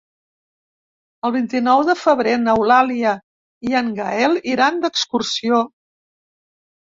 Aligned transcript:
El 1.27 1.33
vint-i-nou 1.33 1.81
de 1.89 1.95
febrer 2.03 2.31
n'Eulàlia 2.45 3.11
i 3.71 3.77
en 3.81 3.91
Gaël 3.99 4.39
iran 4.53 4.81
d'excursió. 4.87 5.61